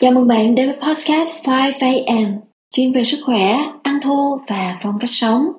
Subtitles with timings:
[0.00, 2.38] Chào mừng bạn đến với podcast 5am,
[2.74, 5.52] chuyên về sức khỏe, ăn thô và phong cách sống.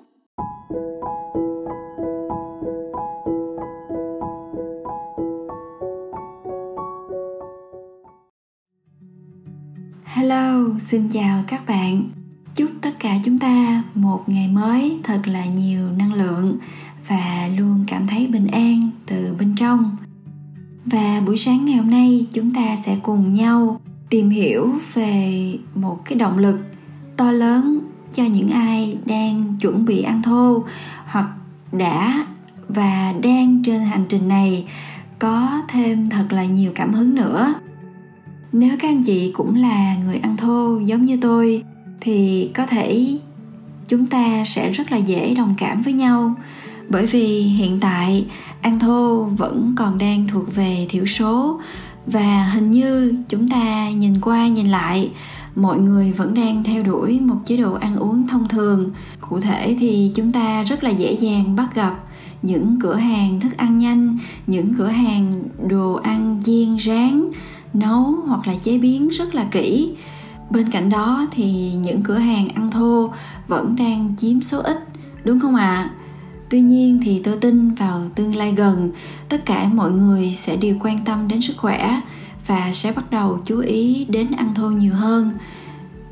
[10.06, 12.10] Hello, xin chào các bạn.
[12.56, 16.58] Chúc tất cả chúng ta một ngày mới thật là nhiều năng lượng
[17.08, 19.98] và luôn cảm thấy bình an từ bên trong.
[20.86, 23.82] Và buổi sáng ngày hôm nay chúng ta sẽ cùng nhau
[24.12, 26.60] tìm hiểu về một cái động lực
[27.18, 27.80] to lớn
[28.14, 30.64] cho những ai đang chuẩn bị ăn thô
[31.06, 31.30] hoặc
[31.72, 32.26] đã
[32.68, 34.66] và đang trên hành trình này
[35.20, 37.54] có thêm thật là nhiều cảm hứng nữa.
[38.52, 41.64] Nếu các anh chị cũng là người ăn thô giống như tôi,
[42.02, 43.18] thì có thể
[43.88, 46.36] chúng ta sẽ rất là dễ đồng cảm với nhau.
[46.90, 48.26] Bởi vì hiện tại,
[48.62, 51.60] ăn thô vẫn còn đang thuộc về thiểu số
[52.06, 55.12] và hình như chúng ta nhìn qua nhìn lại,
[55.56, 58.90] mọi người vẫn đang theo đuổi một chế độ ăn uống thông thường
[59.22, 62.04] cụ thể thì chúng ta rất là dễ dàng bắt gặp
[62.42, 67.32] những cửa hàng thức ăn nhanh, những cửa hàng đồ ăn chiên rán,
[67.74, 69.96] nấu hoặc là chế biến rất là kỹ
[70.50, 73.14] bên cạnh đó thì những cửa hàng ăn thô
[73.48, 74.78] vẫn đang chiếm số ít,
[75.24, 75.90] đúng không ạ à?
[76.52, 78.92] Tuy nhiên thì tôi tin vào tương lai gần,
[79.30, 82.02] tất cả mọi người sẽ đều quan tâm đến sức khỏe
[82.48, 85.32] và sẽ bắt đầu chú ý đến ăn thô nhiều hơn.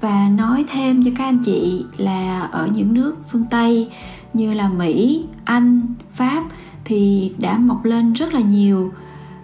[0.01, 3.89] Và nói thêm cho các anh chị là ở những nước phương tây
[4.33, 5.81] như là mỹ, anh,
[6.13, 6.43] pháp
[6.85, 8.91] thì đã mọc lên rất là nhiều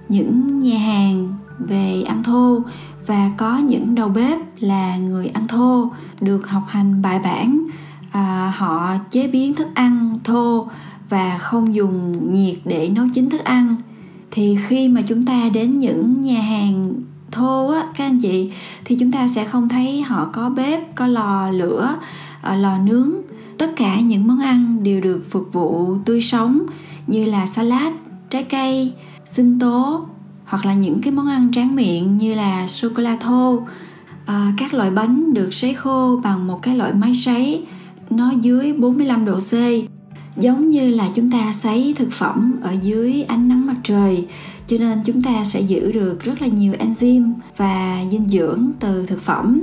[0.09, 2.59] những nhà hàng về ăn thô
[3.07, 7.67] và có những đầu bếp là người ăn thô được học hành bài bản
[8.15, 10.67] à, họ chế biến thức ăn thô
[11.09, 13.75] và không dùng nhiệt để nấu chín thức ăn.
[14.31, 16.93] Thì khi mà chúng ta đến những nhà hàng
[17.31, 18.51] thô á các anh chị
[18.85, 21.95] thì chúng ta sẽ không thấy họ có bếp có lò lửa
[22.41, 23.11] ờ, lò nướng.
[23.57, 26.59] Tất cả những món ăn đều được phục vụ tươi sống
[27.07, 27.93] như là salad
[28.29, 28.93] trái cây
[29.25, 30.05] sinh tố
[30.45, 33.61] hoặc là những cái món ăn tráng miệng như là sô cô la thô.
[34.25, 37.65] À, các loại bánh được sấy khô bằng một cái loại máy sấy
[38.09, 39.53] nó dưới 45 độ C.
[40.37, 44.27] Giống như là chúng ta sấy thực phẩm ở dưới ánh nắng mặt trời
[44.67, 49.05] cho nên chúng ta sẽ giữ được rất là nhiều enzyme và dinh dưỡng từ
[49.05, 49.61] thực phẩm.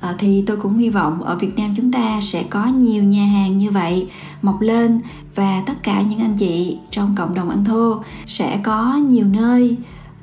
[0.00, 3.24] À, thì tôi cũng hy vọng ở Việt Nam chúng ta sẽ có nhiều nhà
[3.24, 4.08] hàng như vậy
[4.42, 5.00] mọc lên
[5.34, 9.76] và tất cả những anh chị trong cộng đồng ăn thô sẽ có nhiều nơi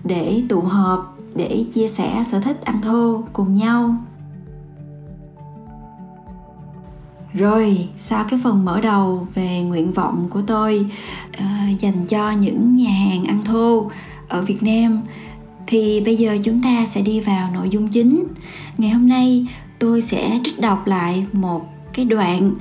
[0.03, 3.95] để tụ họp để chia sẻ sở thích ăn thô cùng nhau.
[7.33, 10.85] Rồi sau cái phần mở đầu về nguyện vọng của tôi
[11.29, 13.91] uh, dành cho những nhà hàng ăn thô
[14.27, 15.01] ở việt nam
[15.67, 18.23] thì bây giờ chúng ta sẽ đi vào nội dung chính.
[18.77, 19.47] Ngày hôm nay
[19.79, 22.51] tôi sẽ trích đọc lại một cái đoạn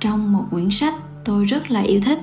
[0.00, 0.94] trong một quyển sách
[1.24, 2.20] tôi rất là yêu thích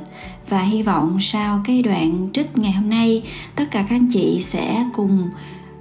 [0.50, 3.24] và hy vọng sau cái đoạn trích ngày hôm nay
[3.56, 5.30] tất cả các anh chị sẽ cùng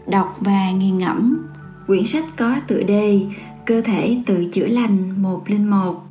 [0.07, 1.47] đọc và nghiền ngẫm
[1.87, 3.21] quyển sách có tựa đề
[3.67, 6.08] cơ thể tự chữa lành một linh một.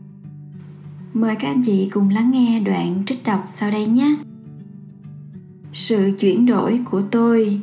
[1.19, 4.15] Mời các anh chị cùng lắng nghe đoạn trích đọc sau đây nhé.
[5.73, 7.59] Sự chuyển đổi của tôi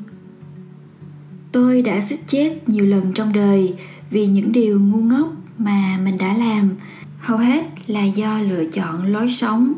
[1.52, 3.74] Tôi đã suýt chết nhiều lần trong đời
[4.10, 6.70] vì những điều ngu ngốc mà mình đã làm,
[7.18, 9.72] hầu hết là do lựa chọn lối sống.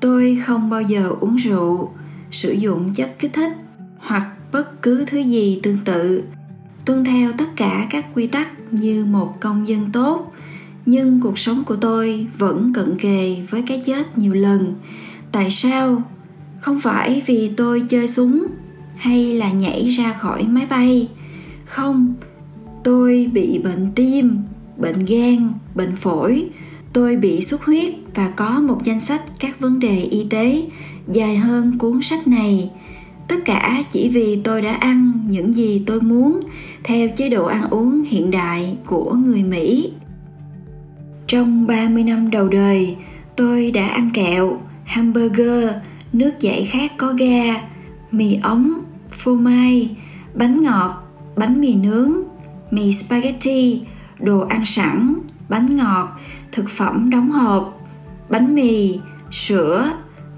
[0.00, 1.92] Tôi không bao giờ uống rượu,
[2.30, 3.52] sử dụng chất kích thích
[3.98, 6.24] hoặc bất cứ thứ gì tương tự
[6.86, 10.31] tuân theo tất cả các quy tắc như một công dân tốt
[10.86, 14.74] nhưng cuộc sống của tôi vẫn cận kề với cái chết nhiều lần.
[15.32, 16.02] Tại sao?
[16.60, 18.46] Không phải vì tôi chơi súng
[18.96, 21.08] hay là nhảy ra khỏi máy bay.
[21.64, 22.14] Không,
[22.84, 24.38] tôi bị bệnh tim,
[24.78, 26.48] bệnh gan, bệnh phổi.
[26.92, 30.62] Tôi bị xuất huyết và có một danh sách các vấn đề y tế
[31.08, 32.70] dài hơn cuốn sách này.
[33.28, 36.40] Tất cả chỉ vì tôi đã ăn những gì tôi muốn
[36.84, 39.92] theo chế độ ăn uống hiện đại của người Mỹ
[41.32, 42.96] trong 30 năm đầu đời,
[43.36, 45.70] tôi đã ăn kẹo, hamburger,
[46.12, 47.54] nước giải khát có ga,
[48.10, 48.72] mì ống,
[49.10, 49.96] phô mai,
[50.34, 50.94] bánh ngọt,
[51.36, 52.12] bánh mì nướng,
[52.70, 53.82] mì spaghetti,
[54.20, 55.14] đồ ăn sẵn,
[55.48, 56.08] bánh ngọt,
[56.52, 57.80] thực phẩm đóng hộp,
[58.28, 58.98] bánh mì,
[59.30, 59.92] sữa,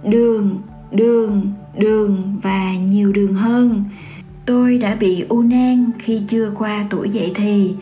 [0.05, 0.61] đường,
[0.93, 3.85] đường, đường và nhiều đường hơn.
[4.47, 7.75] Tôi đã bị u nang khi chưa qua tuổi dậy thì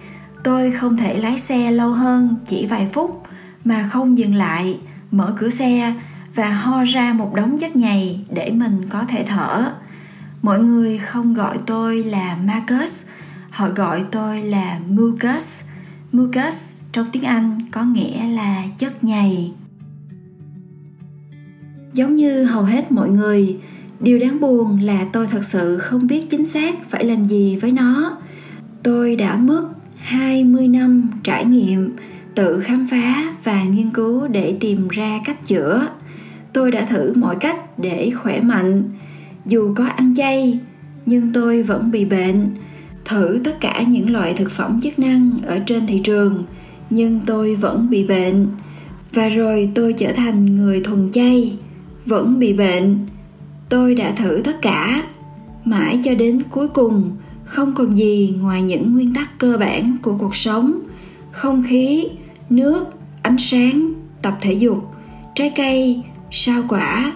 [0.43, 3.23] tôi không thể lái xe lâu hơn chỉ vài phút
[3.65, 4.79] mà không dừng lại,
[5.11, 5.95] mở cửa xe
[6.35, 9.73] và ho ra một đống chất nhầy để mình có thể thở.
[10.43, 13.07] Mọi người không gọi tôi là marcus,
[13.51, 15.65] họ gọi tôi là mucus.
[16.13, 19.53] Mucus trong tiếng anh có nghĩa là chất nhầy.
[21.93, 23.61] Giống như hầu hết mọi người,
[24.01, 27.73] điều đáng buồn là tôi thật sự không biết chính xác phải làm gì với
[27.73, 28.17] nó.
[28.83, 29.69] Tôi đã mất
[30.03, 31.97] 20 năm trải nghiệm,
[32.35, 35.89] tự khám phá và nghiên cứu để tìm ra cách chữa.
[36.53, 38.83] Tôi đã thử mọi cách để khỏe mạnh.
[39.47, 40.59] Dù có ăn chay,
[41.07, 42.51] nhưng tôi vẫn bị bệnh.
[43.05, 46.45] Thử tất cả những loại thực phẩm chức năng ở trên thị trường,
[46.91, 48.47] nhưng tôi vẫn bị bệnh.
[49.15, 51.57] Và rồi tôi trở thành người thuần chay,
[52.07, 53.07] vẫn bị bệnh.
[53.69, 55.03] Tôi đã thử tất cả,
[55.65, 57.17] mãi cho đến cuối cùng
[57.53, 60.81] không còn gì ngoài những nguyên tắc cơ bản của cuộc sống.
[61.33, 62.09] Không khí,
[62.51, 62.85] nước,
[63.23, 64.79] ánh sáng, tập thể dục,
[65.35, 67.13] trái cây, sao quả,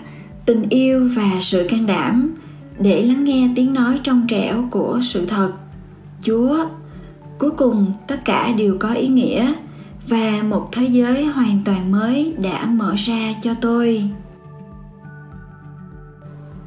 [0.47, 2.35] tình yêu và sự can đảm
[2.79, 5.53] để lắng nghe tiếng nói trong trẻo của sự thật.
[6.23, 6.67] Chúa,
[7.39, 9.53] cuối cùng tất cả đều có ý nghĩa
[10.09, 14.11] và một thế giới hoàn toàn mới đã mở ra cho tôi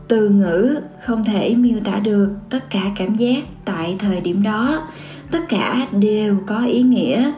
[0.10, 0.76] từ ngữ
[1.06, 4.88] không thể miêu tả được tất cả cảm giác tại thời điểm đó.
[5.32, 7.32] Tất cả đều có ý nghĩa.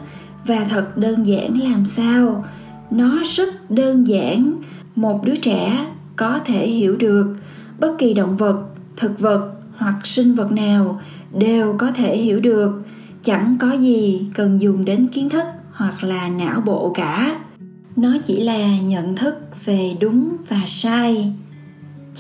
[0.46, 2.46] Và thật đơn giản làm sao?
[2.92, 4.54] Nó rất đơn giản.
[4.96, 5.86] Một đứa trẻ
[6.16, 7.36] có thể hiểu được
[7.80, 8.64] bất kỳ động vật,
[8.98, 11.02] thực vật hoặc sinh vật nào
[11.34, 12.82] đều có thể hiểu được.
[13.24, 17.40] Chẳng có gì cần dùng đến kiến thức hoặc là não bộ cả.
[17.96, 19.36] Nó chỉ là nhận thức
[19.66, 21.34] về đúng và sai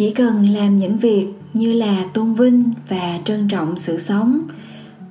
[0.02, 4.42] chỉ cần làm những việc như là tôn vinh và trân trọng sự sống.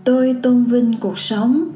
[0.05, 1.71] Tôi tôn vinh cuộc sống.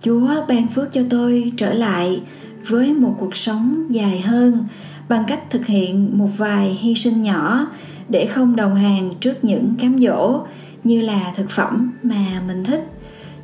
[0.00, 2.22] Chúa ban phước cho tôi trở lại
[2.68, 4.64] với một cuộc sống dài hơn
[5.08, 7.66] bằng cách thực hiện một vài hy sinh nhỏ
[8.08, 10.40] để không đầu hàng trước những cám dỗ
[10.84, 12.90] như là thực phẩm mà mình thích.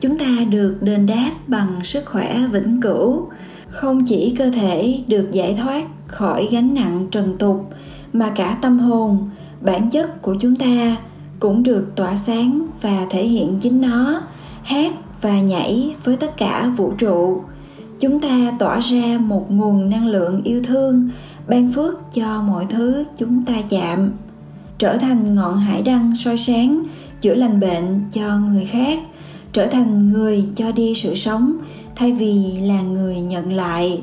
[0.00, 3.28] Chúng ta được đền đáp bằng sức khỏe vĩnh cửu,
[3.68, 7.70] không chỉ cơ thể được giải thoát khỏi gánh nặng trần tục
[8.12, 9.30] mà cả tâm hồn,
[9.60, 10.96] bản chất của chúng ta
[11.38, 14.22] cũng được tỏa sáng và thể hiện chính nó,
[14.62, 17.42] hát và nhảy với tất cả vũ trụ.
[18.00, 21.08] Chúng ta tỏa ra một nguồn năng lượng yêu thương,
[21.48, 24.10] ban phước cho mọi thứ chúng ta chạm,
[24.78, 26.82] trở thành ngọn hải đăng soi sáng,
[27.20, 28.98] chữa lành bệnh cho người khác,
[29.52, 31.56] trở thành người cho đi sự sống
[31.96, 34.02] thay vì là người nhận lại.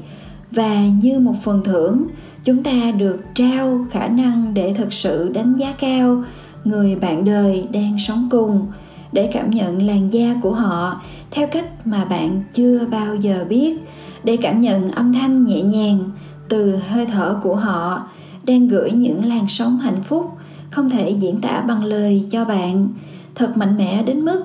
[0.51, 2.07] Và như một phần thưởng
[2.47, 6.23] chúng ta được trao khả năng để thực sự đánh giá cao
[6.63, 8.67] người bạn đời đang sống cùng,
[9.11, 11.01] để cảm nhận làn da của họ
[11.31, 13.77] theo cách mà bạn chưa bao giờ biết,
[14.23, 16.11] để cảm nhận âm thanh nhẹ nhàng
[16.49, 18.07] từ hơi thở của họ
[18.43, 20.31] đang gửi những làn sóng hạnh phúc
[20.69, 22.87] không thể diễn tả bằng lời cho bạn,
[23.35, 24.43] thật mạnh mẽ đến mức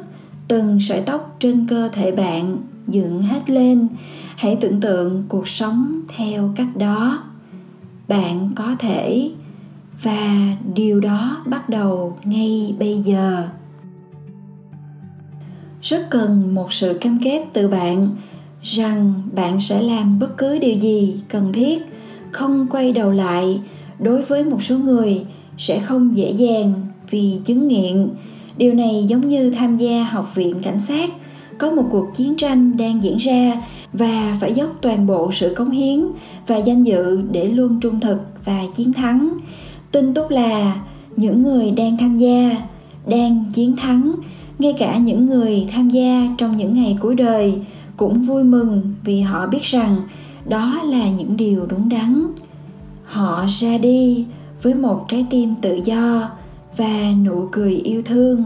[0.49, 3.89] từng sợi tóc trên cơ thể bạn dựng hết lên.
[4.37, 7.23] Hãy tưởng tượng cuộc sống theo cách đó
[8.13, 9.31] bạn có thể
[10.03, 13.49] và điều đó bắt đầu ngay bây giờ.
[15.83, 18.17] Rất cần một sự cam kết từ bạn
[18.63, 21.83] rằng bạn sẽ làm bất cứ điều gì cần thiết,
[22.31, 23.61] không quay đầu lại
[23.99, 25.25] đối với một số người
[25.59, 26.73] sẽ không dễ dàng
[27.11, 28.09] vì chứng nghiện.
[28.57, 31.11] Điều này giống như tham gia học viện cảnh sát
[31.59, 33.63] có một cuộc chiến tranh đang diễn ra
[33.93, 36.07] và phải dốc toàn bộ sự cống hiến
[36.47, 39.29] và danh dự để luôn trung thực và chiến thắng.
[39.93, 40.81] Tin tốt là
[41.17, 42.57] những người đang tham gia
[43.07, 44.13] đang chiến thắng,
[44.59, 47.55] ngay cả những người tham gia trong những ngày cuối đời
[47.97, 49.97] cũng vui mừng vì họ biết rằng
[50.49, 52.27] đó là những điều đúng đắn.
[53.05, 54.25] Họ ra đi
[54.63, 56.31] với một trái tim tự do
[56.77, 58.45] và nụ cười yêu thương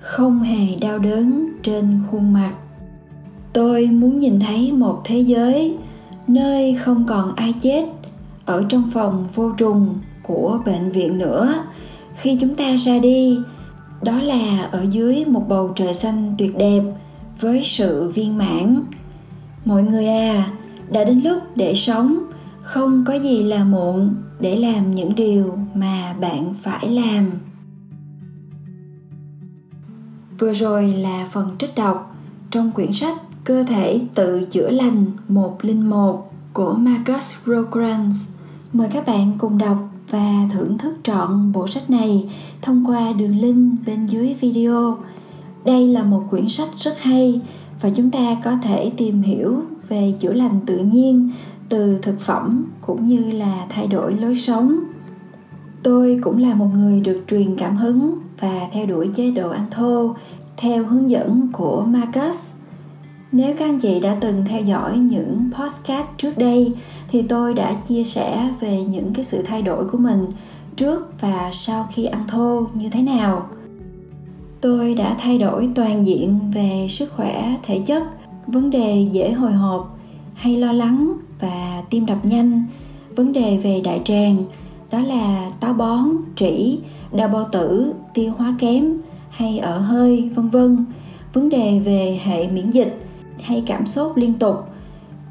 [0.00, 2.52] không hề đau đớn trên khuôn mặt.
[3.52, 5.76] Tôi muốn nhìn thấy một thế giới
[6.26, 7.84] nơi không còn ai chết
[8.44, 11.54] ở trong phòng vô trùng của bệnh viện nữa.
[12.14, 13.38] Khi chúng ta ra đi,
[14.02, 16.82] đó là ở dưới một bầu trời xanh tuyệt đẹp
[17.40, 18.82] với sự viên mãn.
[19.64, 20.52] Mọi người à
[20.90, 22.18] đã đến lúc để sống.
[22.62, 27.30] Không có gì là muộn để làm những điều mà bạn phải làm
[30.40, 32.16] vừa rồi là phần trích đọc.
[32.50, 38.26] Trong quyển sách cơ thể tự chữa lành 101 của Marcus Rograns
[38.72, 39.78] mời các bạn cùng đọc
[40.10, 42.30] và thưởng thức trọn bộ sách này
[42.62, 44.98] thông qua đường link bên dưới video.
[45.64, 47.40] Đây là một quyển sách rất hay
[47.80, 51.30] và chúng ta có thể tìm hiểu về chữa lành tự nhiên
[51.68, 54.80] từ thực phẩm cũng như là thay đổi lối sống.
[55.82, 59.66] Tôi cũng là một người được truyền cảm hứng và theo đuổi chế độ ăn
[59.70, 60.14] thô
[60.56, 62.52] theo hướng dẫn của Marcus.
[63.32, 66.72] Nếu các anh chị đã từng theo dõi những podcast trước đây
[67.08, 70.26] thì tôi đã chia sẻ về những cái sự thay đổi của mình
[70.76, 73.46] trước và sau khi ăn thô như thế nào.
[74.60, 78.02] Tôi đã thay đổi toàn diện về sức khỏe thể chất,
[78.46, 79.98] vấn đề dễ hồi hộp
[80.34, 82.64] hay lo lắng và tim đập nhanh,
[83.16, 84.44] vấn đề về đại tràng,
[84.90, 86.78] đó là táo bón, trĩ,
[87.12, 88.96] đau bao tử, tiêu hóa kém
[89.30, 90.84] hay ở hơi, vân vân.
[91.32, 92.98] Vấn đề về hệ miễn dịch
[93.42, 94.56] hay cảm sốt liên tục.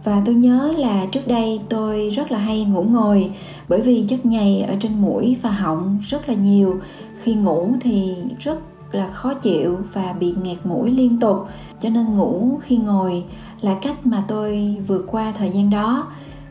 [0.03, 3.31] Và tôi nhớ là trước đây tôi rất là hay ngủ ngồi
[3.69, 6.79] bởi vì chất nhầy ở trên mũi và họng rất là nhiều.
[7.23, 8.59] Khi ngủ thì rất
[8.91, 11.47] là khó chịu và bị nghẹt mũi liên tục
[11.79, 13.23] cho nên ngủ khi ngồi
[13.61, 16.07] là cách mà tôi vượt qua thời gian đó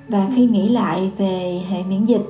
[0.08, 2.22] và khi nghĩ lại về hệ miễn dịch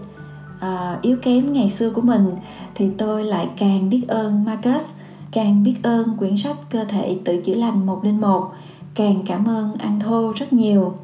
[0.59, 2.27] uh, yếu kém ngày xưa của mình
[2.75, 4.95] thì tôi lại càng biết ơn Marcus
[5.33, 8.51] càng biết ơn quyển sách cơ thể tự chữa lành 101
[8.95, 10.95] càng cảm ơn ăn thô rất nhiều.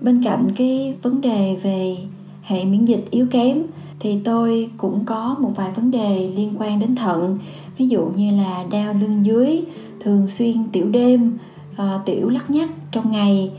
[0.00, 1.96] Bên cạnh cái vấn đề về
[2.42, 3.62] hệ miễn dịch yếu kém
[4.00, 7.38] thì tôi cũng có một vài vấn đề liên quan đến thận
[7.78, 9.60] ví dụ như là đau lưng dưới
[10.00, 11.38] thường xuyên tiểu đêm
[11.72, 13.52] uh, tiểu lắc nhắc trong ngày.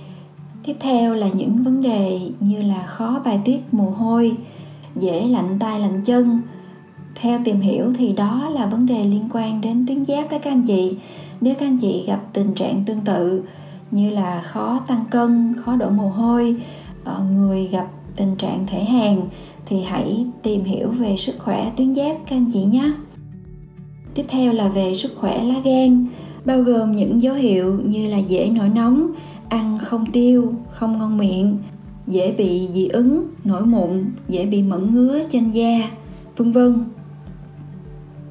[0.64, 4.38] Tiếp theo là những vấn đề như là khó bài tiết mồ hôi
[4.96, 6.40] dễ lạnh tay lạnh chân.
[7.16, 10.52] Theo tìm hiểu thì đó là vấn đề liên quan đến tuyến giáp đó các
[10.52, 10.98] anh chị.
[11.42, 13.44] Nếu các anh chị gặp tình trạng tương tự
[13.92, 16.56] như là khó tăng cân, khó đổ mồ hôi
[17.04, 19.22] ờ, người gặp tình trạng thể hàn
[19.66, 22.92] thì hãy tìm hiểu về sức khỏe tuyến giáp các anh chị nhé.
[24.14, 26.06] Tiếp theo là về sức khỏe lá gan,
[26.46, 29.12] bao gồm những dấu hiệu như là dễ nổi nóng,
[29.50, 31.58] ăn không tiêu, không ngon miệng
[32.08, 35.90] dễ bị dị ứng, nổi mụn, dễ bị mẩn ngứa trên da,
[36.38, 36.86] vân vân.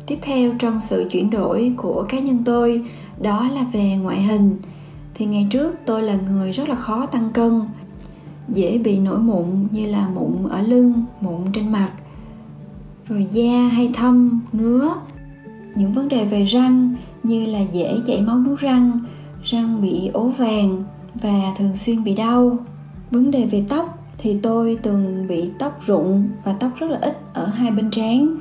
[0.07, 2.85] Tiếp theo trong sự chuyển đổi của cá nhân tôi,
[3.21, 4.57] đó là về ngoại hình.
[5.15, 7.61] Thì ngày trước tôi là người rất là khó tăng cân,
[8.49, 11.91] dễ bị nổi mụn như là mụn ở lưng, mụn trên mặt,
[13.09, 14.95] rồi da hay thâm, ngứa.
[15.77, 19.01] Những vấn đề về răng như là dễ chảy máu nuốt răng
[19.45, 22.59] răng bị ố vàng và thường xuyên bị đau
[23.15, 27.19] vấn đề về tóc thì tôi từng bị tóc rụng và tóc rất là ít
[27.33, 28.37] ở hai bên trán.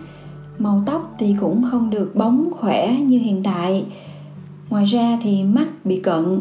[0.60, 3.86] Màu tóc thì cũng không được bóng khỏe như hiện tại.
[4.70, 6.40] Ngoài ra thì mắt bị cận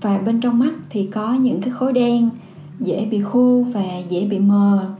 [0.00, 2.30] và bên trong mắt thì có những cái khối đen,
[2.80, 4.94] dễ bị khô và dễ bị mờ.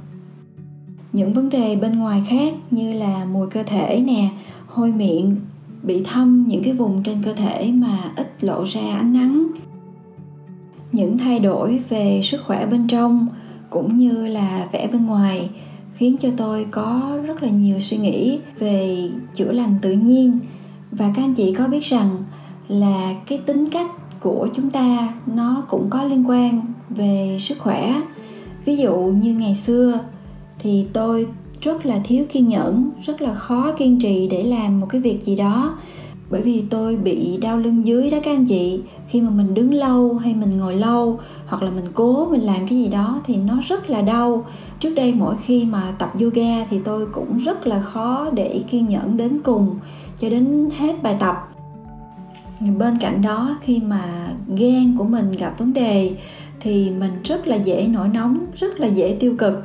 [1.13, 4.29] Những vấn đề bên ngoài khác như là mùi cơ thể nè,
[4.67, 5.37] hôi miệng,
[5.83, 9.47] bị thâm, những cái vùng trên cơ thể mà ít lộ ra ánh nắng
[10.95, 13.27] những thay đổi về sức khỏe bên trong
[13.71, 15.51] cũng như là vẻ bên ngoài
[15.97, 20.39] khiến cho tôi có rất là nhiều suy nghĩ về chữa lành tự nhiên.
[20.91, 22.25] Và các anh chị có biết rằng
[22.69, 26.61] là cái tính cách của chúng ta nó cũng có liên quan
[26.91, 28.01] về sức khỏe.
[28.65, 29.99] Ví dụ như ngày xưa
[30.59, 31.27] thì tôi
[31.61, 35.23] rất là thiếu kiên nhẫn, rất là khó kiên trì để làm một cái việc
[35.23, 35.79] gì đó
[36.31, 38.81] bởi vì tôi bị đau lưng dưới đó các anh chị.
[39.09, 42.69] Khi mà mình đứng lâu hay mình ngồi lâu, hoặc là mình cố mình làm
[42.69, 44.47] cái gì đó thì nó rất là đau.
[44.81, 48.89] Trước đây mỗi khi mà tập yoga thì tôi cũng rất là khó để kiên
[48.89, 49.75] nhẫn đến cùng,
[50.19, 51.51] cho đến hết bài tập.
[52.79, 56.17] Bên cạnh đó, khi mà gan của mình gặp vấn đề
[56.61, 59.63] thì mình rất là dễ nổi nóng, rất là dễ tiêu cực.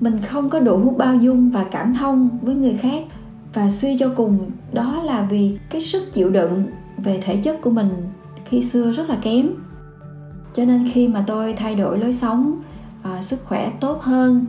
[0.00, 3.04] Mình không có đủ bao dung và cảm thông với người khác
[3.54, 6.64] và suy cho cùng đó là vì cái sức chịu đựng
[6.98, 7.90] về thể chất của mình
[8.44, 9.50] khi xưa rất là kém.
[10.54, 12.60] Cho nên khi mà tôi thay đổi lối sống
[13.02, 14.46] à, sức khỏe tốt hơn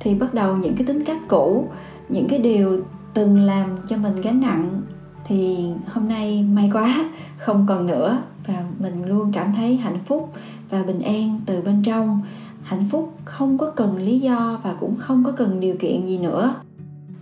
[0.00, 1.68] thì bắt đầu những cái tính cách cũ
[2.08, 2.80] những cái điều
[3.14, 4.82] từng làm cho mình gánh nặng
[5.24, 8.22] thì hôm nay may quá không còn nữa.
[8.46, 10.32] Và mình luôn cảm thấy hạnh phúc
[10.70, 12.20] và bình an từ bên trong.
[12.62, 16.18] Hạnh phúc không có cần lý do và cũng không có cần điều kiện gì
[16.18, 16.54] nữa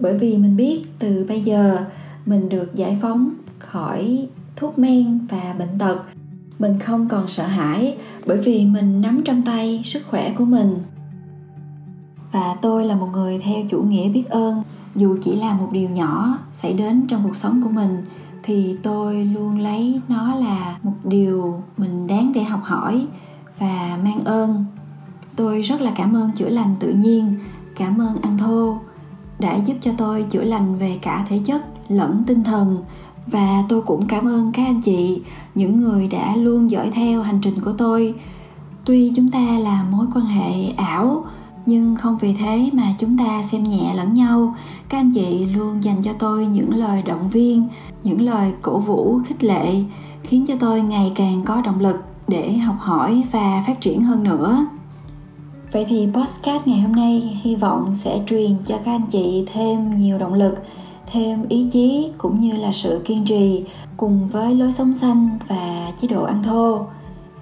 [0.00, 1.84] bởi vì mình biết từ bây giờ
[2.26, 5.99] mình được giải phóng khỏi thuốc men và bệnh tật.
[6.58, 7.96] Mình không còn sợ hãi
[8.26, 10.78] bởi vì mình nắm trong tay sức khỏe của mình.
[12.32, 14.62] Và tôi là một người theo chủ nghĩa biết ơn.
[14.94, 18.02] Dù chỉ là một điều nhỏ xảy đến trong cuộc sống của mình,
[18.42, 23.06] thì tôi luôn lấy nó là một điều mình đáng để học hỏi
[23.58, 24.64] và mang ơn.
[25.37, 27.34] Tôi rất là cảm ơn chữa lành tự nhiên,
[27.76, 28.78] cảm ơn ăn thô
[29.42, 32.76] đã giúp cho tôi chữa lành về cả thể chất lẫn tinh thần.
[33.26, 35.22] Và tôi cũng cảm ơn các anh chị,
[35.54, 38.14] những người đã luôn dõi theo hành trình của tôi.
[38.84, 41.25] Tuy chúng ta là mối quan hệ ảo,
[41.66, 44.54] nhưng không vì thế mà chúng ta xem nhẹ lẫn nhau.
[44.88, 47.68] Các anh chị luôn dành cho tôi những lời động viên,
[48.04, 49.84] những lời cổ vũ, khích lệ,
[50.22, 51.96] khiến cho tôi ngày càng có động lực
[52.28, 54.66] để học hỏi và phát triển hơn nữa
[55.73, 59.99] vậy thì podcast ngày hôm nay hy vọng sẽ truyền cho các anh chị thêm
[59.99, 60.55] nhiều động lực,
[61.07, 63.64] thêm ý chí cũng như là sự kiên trì
[63.97, 66.79] cùng với lối sống xanh và chế độ ăn thô.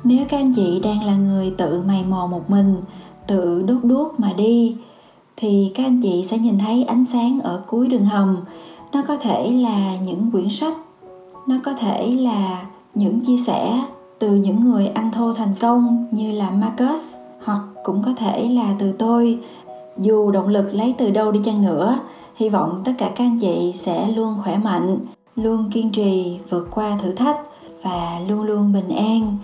[0.05, 2.77] Nếu các anh chị đang là người tự mày mò một mình,
[3.27, 4.77] tự đốt đuốc mà đi,
[5.37, 8.37] thì các anh chị sẽ nhìn thấy ánh sáng ở cuối đường hầm.
[8.93, 10.75] Nó có thể là những quyển sách,
[11.47, 12.63] nó có thể là
[12.95, 13.83] những chia sẻ
[14.19, 17.20] từ những người ăn thô thành công như là Marcus
[17.85, 19.39] cũng có thể là từ tôi
[19.99, 21.99] dù động lực lấy từ đâu đi chăng nữa
[22.37, 24.99] hy vọng tất cả các anh chị sẽ luôn khỏe mạnh
[25.37, 27.41] luôn kiên trì vượt qua thử thách
[27.83, 29.39] và luôn luôn bình an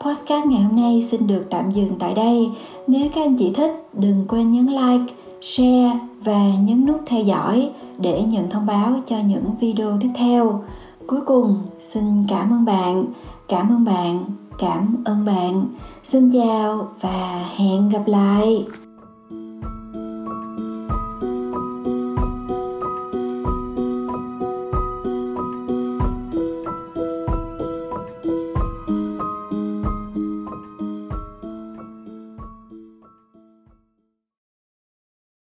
[0.00, 2.50] Postcard ngày hôm nay xin được tạm dừng tại đây.
[2.86, 7.70] Nếu các anh chị thích, đừng quên nhấn like, share và nhấn nút theo dõi
[7.98, 10.62] để nhận thông báo cho những video tiếp theo.
[11.06, 13.04] Cuối cùng, xin cảm ơn bạn,
[13.48, 14.24] cảm ơn bạn,
[14.58, 15.66] cảm ơn bạn.
[16.02, 18.64] Xin chào và hẹn gặp lại.